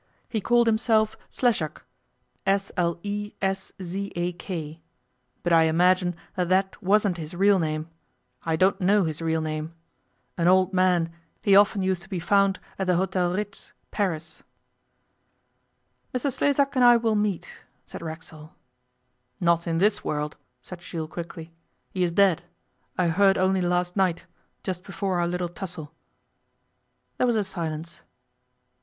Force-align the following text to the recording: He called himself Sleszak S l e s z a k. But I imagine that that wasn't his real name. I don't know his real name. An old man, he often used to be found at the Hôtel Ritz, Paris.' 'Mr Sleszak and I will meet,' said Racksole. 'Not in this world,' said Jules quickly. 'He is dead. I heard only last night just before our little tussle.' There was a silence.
He 0.27 0.41
called 0.41 0.65
himself 0.65 1.15
Sleszak 1.29 1.83
S 2.47 2.71
l 2.75 2.97
e 3.03 3.33
s 3.39 3.71
z 3.83 4.11
a 4.15 4.31
k. 4.33 4.81
But 5.43 5.53
I 5.53 5.65
imagine 5.65 6.15
that 6.35 6.49
that 6.49 6.81
wasn't 6.81 7.17
his 7.17 7.35
real 7.35 7.59
name. 7.59 7.87
I 8.43 8.55
don't 8.55 8.81
know 8.81 9.03
his 9.03 9.21
real 9.21 9.41
name. 9.41 9.75
An 10.39 10.47
old 10.47 10.73
man, 10.73 11.11
he 11.43 11.55
often 11.55 11.83
used 11.83 12.01
to 12.01 12.09
be 12.09 12.19
found 12.19 12.59
at 12.79 12.87
the 12.87 12.93
Hôtel 12.93 13.35
Ritz, 13.35 13.73
Paris.' 13.91 14.41
'Mr 16.15 16.31
Sleszak 16.33 16.75
and 16.75 16.83
I 16.83 16.97
will 16.97 17.13
meet,' 17.13 17.61
said 17.85 18.01
Racksole. 18.01 18.55
'Not 19.39 19.67
in 19.67 19.77
this 19.77 20.03
world,' 20.03 20.35
said 20.63 20.79
Jules 20.79 21.11
quickly. 21.11 21.53
'He 21.91 22.01
is 22.01 22.11
dead. 22.11 22.41
I 22.97 23.09
heard 23.09 23.37
only 23.37 23.61
last 23.61 23.95
night 23.95 24.25
just 24.63 24.83
before 24.83 25.19
our 25.19 25.27
little 25.27 25.47
tussle.' 25.47 25.91
There 27.19 27.27
was 27.27 27.35
a 27.35 27.43
silence. 27.43 28.01